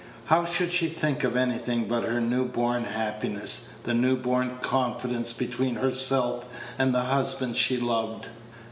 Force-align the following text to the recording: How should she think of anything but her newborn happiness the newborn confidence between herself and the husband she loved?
How 0.25 0.45
should 0.45 0.73
she 0.73 0.87
think 0.87 1.23
of 1.23 1.37
anything 1.37 1.87
but 1.87 2.01
her 2.03 2.19
newborn 2.19 2.85
happiness 2.85 3.73
the 3.83 3.93
newborn 3.93 4.57
confidence 4.59 5.31
between 5.31 5.75
herself 5.75 6.43
and 6.79 6.91
the 6.91 7.01
husband 7.03 7.55
she 7.55 7.77
loved? 7.77 8.29